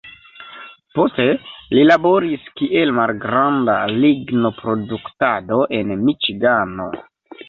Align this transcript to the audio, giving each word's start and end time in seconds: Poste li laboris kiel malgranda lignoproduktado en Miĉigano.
Poste 0.99 1.25
li 1.73 1.83
laboris 1.89 2.47
kiel 2.61 2.93
malgranda 2.99 3.75
lignoproduktado 4.05 5.61
en 5.81 5.93
Miĉigano. 6.09 6.89